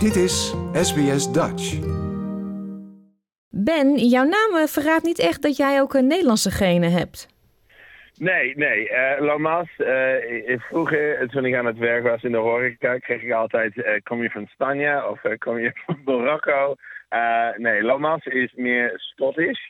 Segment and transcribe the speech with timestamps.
[0.00, 1.78] Dit is SBS Dutch.
[3.48, 7.28] Ben, jouw naam eh, verraadt niet echt dat jij ook een Nederlandse genen hebt.
[8.18, 8.90] Nee, nee.
[8.90, 13.32] Uh, Lamas, uh, vroeger toen ik aan het werk was in de horeca, kreeg ik
[13.32, 16.74] altijd, uh, kom je van Spanje of kom je van Marokko?
[17.56, 19.60] nee, Lamas is meer Scottish.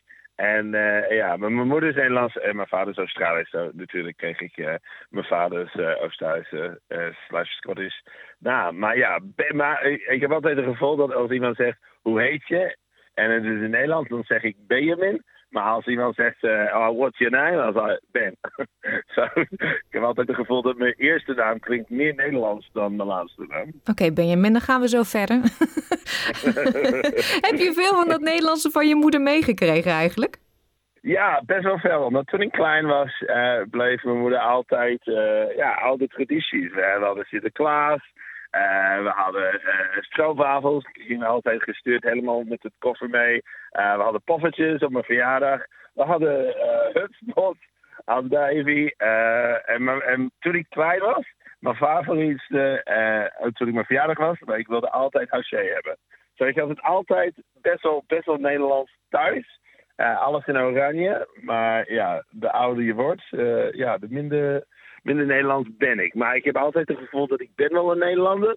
[0.41, 0.71] En
[1.09, 3.51] ja, mijn moeder is Nederlands en mijn vader is Australisch.
[3.51, 6.81] Zo natuurlijk kreeg ik mijn vaders Oost-Duitse
[7.29, 7.95] slash Scottish
[8.39, 8.79] naam.
[8.79, 9.21] Maar ja,
[9.53, 12.77] maar ik heb altijd het gevoel dat als iemand zegt, hoe heet je?
[13.15, 15.23] En het is in Nederland, dan zeg ik Benjamin.
[15.51, 17.73] Maar als iemand zegt, uh, oh, what's your name?
[17.73, 18.37] Dan ik, Ben.
[19.15, 23.09] so, ik heb altijd het gevoel dat mijn eerste naam klinkt meer Nederlands dan mijn
[23.09, 23.69] laatste naam.
[23.69, 25.37] Oké, okay, Benjamin, dan gaan we zo verder.
[27.47, 30.39] heb je veel van dat Nederlandse van je moeder meegekregen eigenlijk?
[31.03, 32.01] Ja, best wel veel.
[32.01, 36.75] Omdat toen ik klein was, uh, bleef mijn moeder altijd uh, ja, oude tradities.
[36.75, 38.13] We hadden Sinterklaas,
[39.03, 43.35] we hadden uh, stroopwafels, die gingen altijd gestuurd helemaal met het koffer mee.
[43.73, 45.67] Uh, we hadden poffertjes op mijn verjaardag.
[45.95, 47.57] We hadden uh, hutspot,
[48.05, 48.97] andijvie.
[48.97, 52.83] En, en, toen ik klein was, mijn favorietste,
[53.53, 55.97] toen ik mijn verjaardag was, maar ik wilde altijd haché hebben.
[56.35, 59.60] Zo ik had het altijd best wel, best wel Nederlands thuis.
[60.01, 63.23] Alles in oranje, maar ja, de ouder je wordt,
[63.71, 64.67] ja, de minder
[65.03, 66.15] minder Nederlands ben ik.
[66.15, 68.57] Maar ik heb altijd het gevoel dat ik ben wel een Nederlander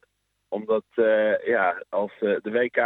[0.54, 2.78] omdat, uh, ja, als de WK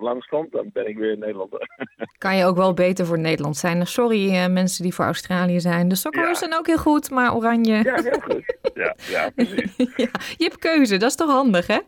[0.00, 1.68] langskomt, dan ben ik weer een Nederlander.
[2.18, 3.86] kan je ook wel beter voor Nederland zijn.
[3.86, 5.88] Sorry mensen die voor Australië zijn.
[5.88, 6.34] De Socceroos ja.
[6.34, 7.82] zijn ook heel goed, maar oranje...
[7.82, 8.56] Ja, heel goed.
[8.74, 9.96] Ja, ja precies.
[9.96, 11.78] ja, je hebt keuze, dat is toch handig, hè?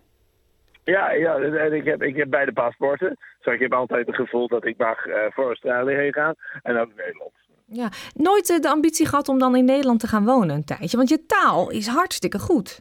[0.90, 3.16] Ja, ja en ik, heb, ik heb beide paspoorten.
[3.40, 6.94] Dus ik heb altijd het gevoel dat ik mag voor Australië heen gaan en ook
[6.96, 7.32] Nederland.
[7.70, 10.96] Ja, nooit eh, de ambitie gehad om dan in Nederland te gaan wonen een tijdje.
[10.96, 12.80] Want je taal is hartstikke goed.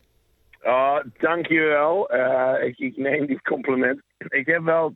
[0.64, 2.16] Oh, dankjewel.
[2.16, 4.02] Uh, ik, ik neem die compliment.
[4.18, 4.96] Ik heb wel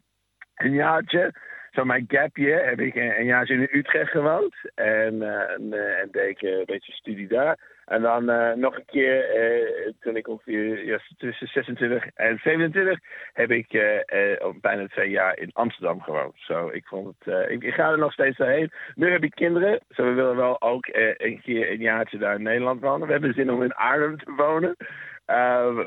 [0.55, 1.33] een jaartje,
[1.71, 4.55] zo mijn gap year, heb ik een, een jaartje in Utrecht gewoond.
[4.75, 7.57] En, uh, en, en deed ik een beetje studie daar.
[7.85, 12.99] En dan uh, nog een keer, uh, toen ik ongeveer ja, tussen 26 en 27,
[13.33, 13.67] heb ik
[14.61, 16.33] bijna twee jaar in Amsterdam gewoond.
[16.35, 18.71] Zo, ik vond het, ik, ik, ga er nog steeds heen.
[18.95, 20.87] Nu heb ik kinderen, zo we willen wel ook
[21.17, 23.07] een keer een jaartje daar in Nederland wonen.
[23.07, 24.75] We hebben zin om in Arnhem te wonen.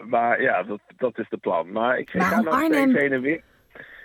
[0.09, 1.73] maar ja, dat, dat is de plan.
[1.73, 3.43] Maar ik ga nog steeds heen en weer.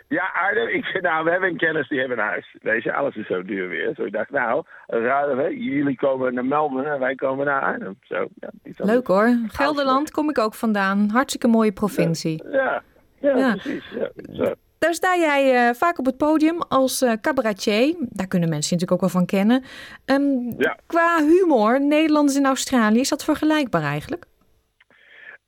[0.09, 0.67] Ja, Arnhem.
[0.67, 2.55] Ik, nou, we hebben een kennis die hebben een huis.
[2.61, 3.93] Weet je, alles is zo duur weer.
[3.95, 5.57] Zo ik dacht, nou, raden we.
[5.57, 7.97] Jullie komen naar Melbourne en wij komen naar Arnhem.
[8.01, 9.37] Zo, ja, Leuk hoor.
[9.47, 11.09] Gelderland kom ik ook vandaan.
[11.11, 12.43] Hartstikke mooie provincie.
[12.51, 12.83] Ja,
[13.19, 13.83] ja, ja, precies.
[13.95, 14.53] Ja, zo.
[14.79, 17.95] Daar sta jij uh, vaak op het podium als uh, cabaretier.
[17.99, 19.63] Daar kunnen mensen natuurlijk ook wel van kennen.
[20.05, 20.77] Um, ja.
[20.87, 24.25] Qua humor, Nederlanders in Australië, is dat vergelijkbaar eigenlijk?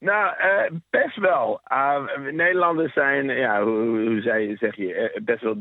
[0.01, 1.61] Nou, uh, best wel.
[1.71, 5.55] Uh, Nederlanders zijn, ja, hoe, hoe zei, zeg je, uh, best wel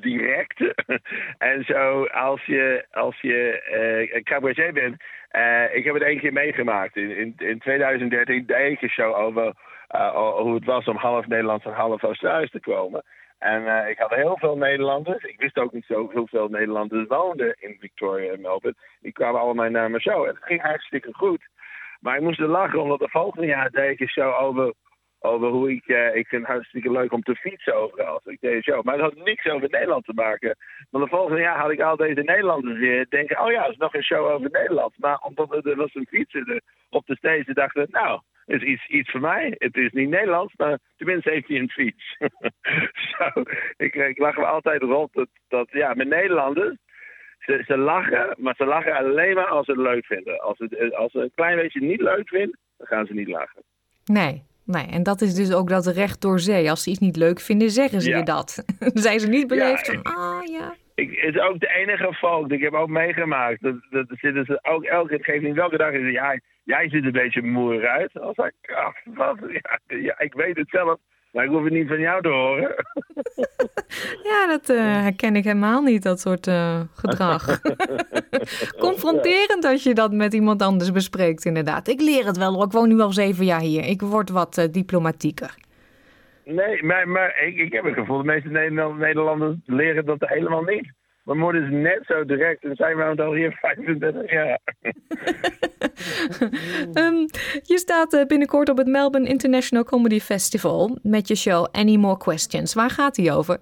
[0.00, 0.74] direct.
[1.38, 3.62] en zo, als je, als je
[4.12, 5.02] uh, cabaretier bent,
[5.72, 6.96] ik heb het één keer meegemaakt.
[6.96, 9.54] In, in, in 2013 deed ik een show over
[10.14, 13.02] hoe het was om half Nederlands en half Australisch te komen.
[13.38, 15.24] En ik had heel veel Nederlanders.
[15.24, 18.78] Ik wist ook niet zo hoeveel Nederlanders woonden in Victoria en Melbourne.
[19.00, 20.22] Die kwamen allemaal naar mijn show.
[20.22, 21.48] En het ging hartstikke goed.
[22.04, 24.74] Maar ik moest er lachen, omdat de volgende jaar deed ik een show over,
[25.20, 25.88] over hoe ik...
[25.88, 28.20] Uh, ik vind het hartstikke leuk om te fietsen overal.
[28.22, 28.84] Dus ik deed een show.
[28.84, 30.56] Maar dat had niks over Nederland te maken.
[30.90, 33.40] Want de volgende jaar had ik al deze Nederlanders weer denken...
[33.40, 34.98] oh ja, er is nog een show over Nederland.
[34.98, 36.60] Maar omdat er was een fietser
[36.90, 38.20] op de stage, dachten nou...
[38.44, 39.54] Het is iets, iets voor mij.
[39.58, 42.16] Het is niet Nederlands, maar tenminste heeft hij een fiets.
[43.16, 43.42] Zo,
[43.76, 46.76] ik, ik lach me altijd rond dat, dat ja, met Nederlanders
[47.46, 50.40] ze, ze, lachen, maar ze lachen alleen maar als ze het leuk vinden.
[50.40, 53.62] Als, het, als ze een klein beetje niet leuk vinden, dan gaan ze niet lachen.
[54.04, 54.86] Nee, nee.
[54.86, 56.70] En dat is dus ook dat recht door zee.
[56.70, 58.64] Als ze iets niet leuk vinden, zeggen ze je dat.
[58.78, 60.74] dan zijn ze niet beleefd van, ah ja.
[60.94, 62.52] Ik, het is ook de enige volk.
[62.52, 63.62] Ik heb ook meegemaakt.
[63.62, 65.92] Dat, dat, zitten ze ook elke keer, niet welke dag.
[65.92, 68.20] Is, ja, jij ziet een beetje moeier uit.
[68.20, 68.52] Als ik,
[69.04, 70.98] wat, ja, ja, ik weet het zelf.
[71.34, 72.74] Maar ik hoef het niet van jou te horen.
[74.30, 77.60] ja, dat uh, herken ik helemaal niet, dat soort uh, gedrag.
[78.86, 81.88] Confronterend als je dat met iemand anders bespreekt, inderdaad.
[81.88, 83.84] Ik leer het wel, ik woon nu al zeven jaar hier.
[83.84, 85.54] Ik word wat uh, diplomatieker.
[86.44, 88.48] Nee, maar, maar ik, ik heb het gevoel, de meeste
[88.98, 90.92] Nederlanders leren dat helemaal niet.
[91.24, 94.58] Mijn moeder is net zo direct en zij woont al hier 35 jaar.
[96.94, 97.26] um,
[97.72, 102.16] je staat eh, binnenkort op het Melbourne International Comedy Festival met je show Any More
[102.16, 102.74] Questions.
[102.74, 103.58] Waar gaat die over?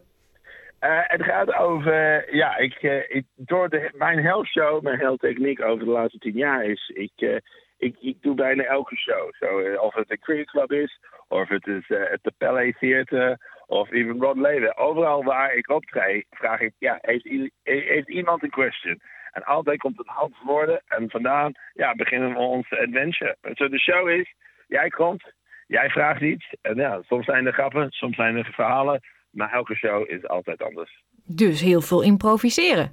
[0.81, 5.01] Uh, het gaat over, ja, ik, uh, door de, mijn health mijn
[5.65, 7.43] over de laatste tien jaar is, ik,
[7.79, 9.35] ik, ik doe bijna elke show.
[9.35, 13.91] Zo, of het een cricket club is, of het is het de Palais Theater, of
[13.91, 14.77] even Rod Laver.
[14.77, 17.29] Overal waar ik optreed, vraag ik, ja, heeft,
[17.63, 19.01] heeft iemand een question?
[19.33, 20.83] En altijd komt het antwoorden.
[20.87, 23.37] En vandaan ja, beginnen we onze adventure.
[23.55, 24.35] Zo de show is,
[24.67, 25.33] jij komt,
[25.67, 26.55] jij vraagt iets.
[26.63, 29.01] En ja, soms zijn er grappen, soms zijn er verhalen.
[29.31, 31.03] Maar elke show is altijd anders.
[31.25, 32.93] Dus heel veel improviseren.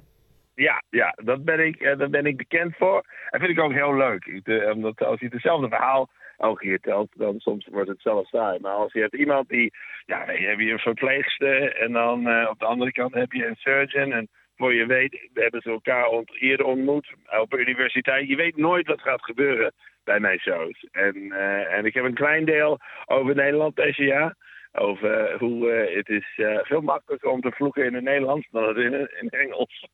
[0.54, 3.04] Ja, ja dat ben ik, uh, daar ben ik bekend voor.
[3.30, 4.26] En vind ik ook heel leuk.
[4.26, 6.08] Uh, omdat als je hetzelfde verhaal
[6.38, 8.58] elke keer telt, dan soms wordt het zelf saai.
[8.60, 9.72] Maar als je hebt iemand die,
[10.06, 13.46] ja, dan heb je een verpleegster en dan uh, op de andere kant heb je
[13.46, 14.12] een surgeon.
[14.12, 14.28] En
[14.60, 18.28] voor je weet, we hebben ze elkaar ont eerder ontmoet op universiteit.
[18.28, 19.72] Je weet nooit wat gaat gebeuren
[20.04, 20.86] bij mijn shows.
[20.92, 24.34] En, uh, en ik heb een klein deel over Nederland deze jaar.
[24.72, 28.68] Over hoe uh, het is uh, veel makkelijker om te vloeken in het Nederlands dan
[28.68, 29.88] het in, in Engels.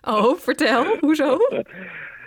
[0.00, 1.38] Oh, vertel, hoezo?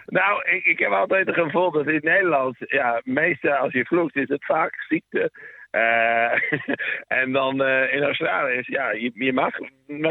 [0.06, 4.16] Nou, ik, ik heb altijd het gevoel dat in Nederland, ja, meestal als je vloekt,
[4.16, 5.32] is het vaak ziekte.
[5.76, 6.34] Uh,
[7.22, 9.58] en dan uh, in Australië is, ja, je, je, mag,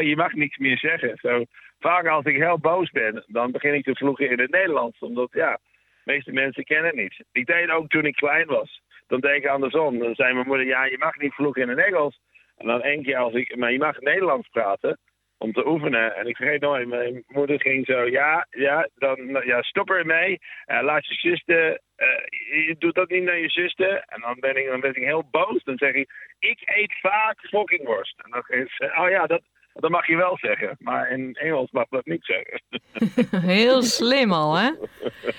[0.04, 1.16] je mag niks meer zeggen.
[1.16, 1.44] Zo,
[1.82, 4.98] vaak als ik heel boos ben, dan begin ik te vloeken in het Nederlands.
[4.98, 5.58] Omdat, ja,
[6.04, 7.24] de meeste mensen kennen het niet.
[7.32, 8.80] Ik deed ook toen ik klein was.
[9.06, 9.98] Dan deed ik andersom.
[9.98, 12.20] Dan zei mijn moeder, ja, je mag niet vloeken in het Engels.
[12.56, 14.98] En dan één keer als ik, maar je mag Nederlands praten
[15.38, 16.16] om te oefenen.
[16.16, 20.38] En ik vergeet nooit, mijn moeder ging zo, ja, ja, dan, ja stop ermee.
[20.66, 24.04] Uh, laat je zuster, uh, je doet dat niet naar je zuster.
[24.06, 25.64] En dan ben ik, dan ben ik heel boos.
[25.64, 28.20] Dan zeg ik, ik eet vaak fokkingworst.
[28.24, 29.42] En dan is ze, oh ja, dat,
[29.74, 30.76] dat mag je wel zeggen.
[30.78, 32.62] Maar in Engels mag dat niet zeggen.
[33.50, 34.70] heel slim al, hè?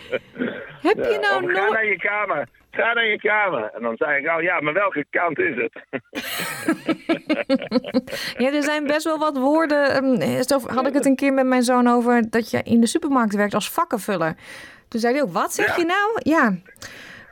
[0.88, 1.52] Heb je nou nog...
[1.52, 2.48] Ga naar je kamer.
[2.72, 3.72] Ga naar je kamer.
[3.74, 5.74] En dan zei ik, oh ja, maar welke kant is het?
[8.44, 9.92] ja, er zijn best wel wat woorden.
[9.92, 13.36] Ehm, had ik het een keer met mijn zoon over dat je in de supermarkt
[13.36, 14.36] werkt als vakkenvuller.
[14.88, 16.12] Toen zei hij ook, wat zeg je nou?
[16.16, 16.56] Ja,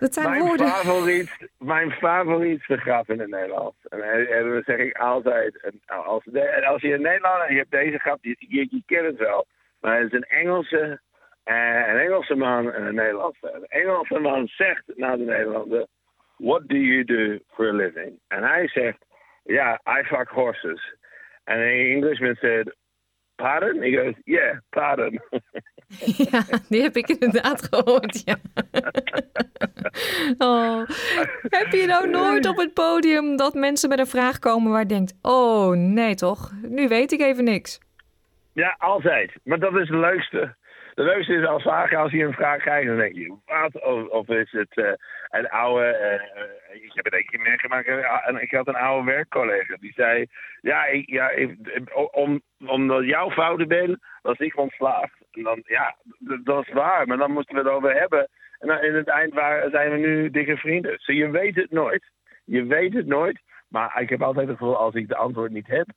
[0.02, 0.68] dat zijn mijn woorden.
[0.68, 3.78] Favoriet, mijn favoriete grap in het Nederlands.
[3.90, 5.62] En, en dat zeg ik altijd.
[5.62, 6.24] En als,
[6.64, 9.46] als je in Nederland en je hebt deze grap, je, je, je kent het wel.
[9.80, 11.00] Maar het is een Engelse
[11.44, 13.52] en een Engelse man en een Nederlandse.
[13.54, 15.88] Een Engelse man zegt naar de Nederlander:
[16.38, 18.20] What do you do for a living?
[18.28, 19.06] En hij zegt:
[19.44, 20.96] Yeah, I fuck horses.
[21.44, 22.76] En een Englishman said:
[23.36, 23.82] Pardon?
[23.82, 25.20] He goes: Yeah, pardon.
[26.32, 28.36] Ja, die heb ik inderdaad gehoord, ja.
[30.38, 30.82] Oh.
[31.42, 34.86] Heb je nou nooit op het podium dat mensen met een vraag komen waar je
[34.86, 35.14] denkt...
[35.22, 36.52] Oh, nee toch?
[36.62, 37.80] Nu weet ik even niks.
[38.54, 39.32] Ja, altijd.
[39.44, 40.56] Maar dat is het leukste.
[40.94, 43.84] De leukste is als vaak als je een vraag krijgt, dan denk je, wat?
[43.84, 44.92] Of, of is het uh,
[45.32, 46.20] een oude,
[46.72, 47.88] uh, ik heb het een keer meegemaakt,
[48.42, 50.26] ik had een oude werkcollega die zei,
[50.62, 51.58] ja, ik, ja ik,
[52.12, 55.14] om, omdat jouw fouten ben, was ik ontslaafd.
[55.32, 55.96] En dan, ja,
[56.44, 58.30] dat is waar, maar dan moeten we het over hebben.
[58.60, 60.92] En dan in het eind waar, zijn we nu dikke vrienden.
[60.92, 62.12] Dus je weet het nooit.
[62.46, 63.42] Je weet het nooit.
[63.68, 65.88] Maar ik heb altijd het gevoel, als ik de antwoord niet heb,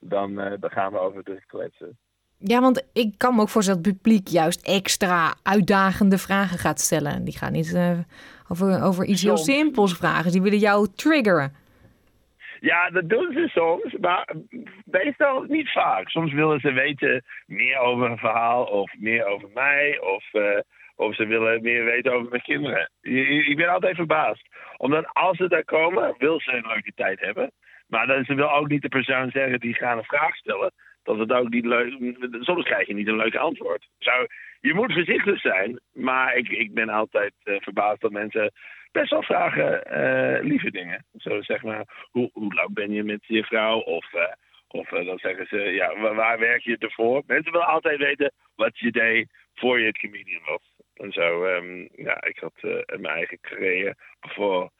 [0.00, 1.98] dan, uh, dan gaan we over de kletsen.
[2.38, 6.80] Ja, want ik kan me ook voorstellen dat het publiek juist extra uitdagende vragen gaat
[6.80, 7.24] stellen.
[7.24, 7.98] Die gaan niet uh,
[8.48, 10.32] over, over iets heel simpels vragen.
[10.32, 11.52] Die willen jou triggeren.
[12.60, 14.34] Ja, dat doen ze soms, maar
[14.84, 16.08] meestal niet vaak.
[16.08, 20.58] Soms willen ze weten meer over een verhaal of meer over mij of, uh,
[20.96, 22.90] of ze willen meer weten over mijn kinderen.
[23.48, 24.48] Ik ben altijd verbaasd.
[24.76, 27.52] Omdat als ze daar komen, wil ze een leuke tijd hebben.
[27.86, 30.72] Maar dan, ze wil ook niet de persoon zeggen die gaan een vraag stellen
[31.04, 31.92] dat het ook niet leuk
[32.40, 33.88] Soms krijg je niet een leuk antwoord.
[33.98, 34.26] Zou,
[34.60, 38.52] je moet voorzichtig zijn, maar ik, ik ben altijd uh, verbaasd dat mensen
[38.92, 41.04] best wel vragen uh, lieve dingen.
[41.16, 43.78] Zo zeg maar, hoe, hoe lang ben je met je vrouw?
[43.78, 44.22] Of, uh,
[44.68, 47.22] of dan zeggen ze, ja, waar, werk je ervoor?
[47.26, 50.62] Mensen willen altijd weten wat je deed voor je het comedian was.
[50.94, 52.54] En zo, um, ja, ik had
[52.86, 54.70] mijn eigen carrière voor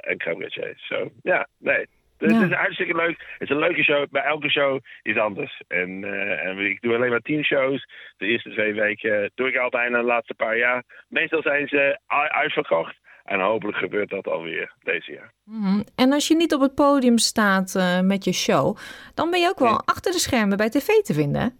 [0.00, 0.74] een cabaretier.
[0.76, 1.86] Zo, ja, nee.
[2.28, 3.18] Dus het is hartstikke leuk.
[3.38, 4.06] Het is een leuke show.
[4.10, 5.62] Bij elke show is anders.
[5.68, 7.86] En, uh, en ik doe alleen maar tien shows.
[8.16, 10.82] De eerste twee weken doe ik al bijna de laatste paar jaar.
[11.08, 11.98] Meestal zijn ze
[12.28, 13.00] uitverkocht.
[13.24, 15.32] En hopelijk gebeurt dat alweer deze jaar.
[15.44, 18.76] Mm En als je niet op het podium staat uh, met je show,
[19.14, 19.82] dan ben je ook wel ja.
[19.84, 21.58] achter de schermen bij tv te vinden.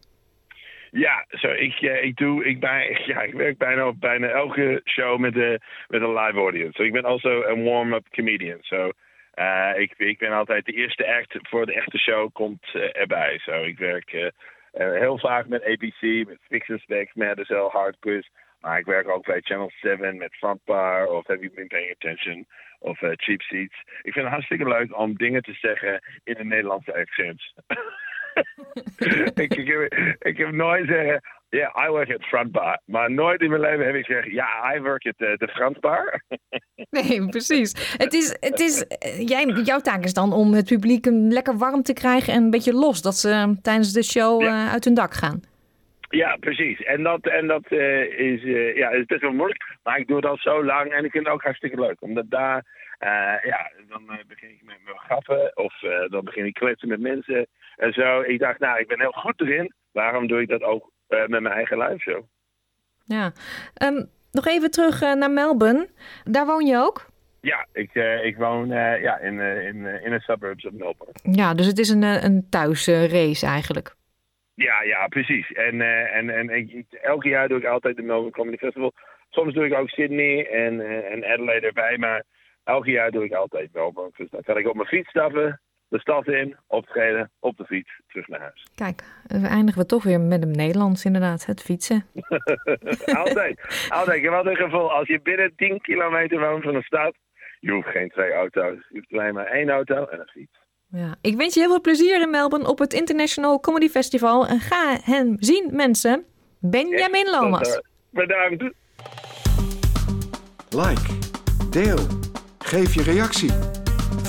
[0.91, 2.71] Ja, zo, ik, uh, ik, doe, ik, ben,
[3.13, 6.73] ja, ik werk bijna op bijna elke show met, de, met een live audience.
[6.73, 8.59] So, ik ben also een warm-up comedian.
[8.61, 8.91] So,
[9.35, 13.39] uh, ik, ik ben altijd de eerste act voor de echte show komt uh, erbij.
[13.39, 14.29] Zo, ik werk uh,
[14.73, 18.29] heel vaak met ABC, met Fix and Specs, Madison, Hard Quiz.
[18.61, 22.47] Maar ik werk ook bij Channel 7 met Frontbar of Have You Been Paying Attention
[22.79, 23.83] of Cheap Seats.
[24.03, 27.53] Ik vind het hartstikke leuk om dingen te zeggen in een Nederlandse accent.
[29.45, 31.23] ik, ik, heb, ik heb nooit zeggen,
[31.59, 32.81] Ja, I work at front bar.
[32.85, 36.23] Maar nooit in mijn leven heb ik gezegd, ja, I work at de, front bar.
[36.91, 37.97] nee, precies.
[37.97, 41.83] Het is, het is, eh, jij, jouw taak is dan om het publiek lekker warm
[41.83, 43.03] te krijgen en een beetje los.
[43.03, 45.41] Dat ze tijdens de show eh, uit hun dak gaan.
[46.09, 46.83] Ja, precies.
[46.83, 49.77] En dat, en dat uh, is, uh, ja, is best wel moeilijk.
[49.83, 52.03] Maar ik doe dat zo lang en ik vind het ook hartstikke leuk.
[52.03, 52.65] Omdat daar,
[53.43, 55.75] ja, dan begin ik met mijn grappen of
[56.09, 58.21] dan begin ik kletsen met mensen en zo.
[58.21, 59.73] Ik dacht, nou, ik ben heel goed erin.
[59.93, 60.91] Waarom doe ik dat ook
[61.29, 62.23] met mijn eigen live show?
[63.05, 63.33] Ja.
[63.83, 65.89] Um, nog even terug naar Melbourne.
[66.25, 67.11] Daar woon je ook?
[67.41, 71.15] Ja, ik, ik woon ja, in, in, in de suburbs of Melbourne.
[71.23, 73.95] Ja, dus het is een, een thuisrace eigenlijk.
[74.55, 75.53] Ja, ja, precies.
[75.53, 75.81] En,
[76.13, 78.93] en, en ik, elke jaar doe ik altijd de Melbourne Comedy Festival.
[79.31, 82.23] Soms doe ik ook Sydney en, en Adelaide erbij, maar
[82.65, 84.13] elke jaar doe ik altijd Melbourne.
[84.17, 85.61] Dus dan kan ik op mijn fiets stappen,
[85.93, 88.67] de stad in, optreden, op de fiets, terug naar huis.
[88.75, 92.07] Kijk, we eindigen we toch weer met een Nederlands inderdaad, het fietsen.
[93.25, 94.17] altijd, altijd.
[94.17, 97.15] Ik heb altijd het gevoel, als je binnen 10 kilometer woont van een stad,
[97.61, 98.87] je hoeft geen twee auto's.
[98.89, 100.59] Je hoeft alleen maar één auto en een fiets.
[100.89, 104.47] Ja, ik wens je heel veel plezier in Melbourne op het International Comedy Festival.
[104.47, 106.25] En ga hem zien, mensen.
[106.61, 107.81] Benjamin Lomas.
[108.11, 108.63] Bedankt.
[110.71, 111.19] Like,
[111.71, 111.99] deel,
[112.59, 113.82] geef je reactie.